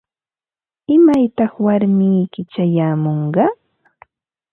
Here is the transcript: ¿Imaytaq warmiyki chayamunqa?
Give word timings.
¿Imaytaq 0.95 1.53
warmiyki 1.65 2.41
chayamunqa? 2.51 3.45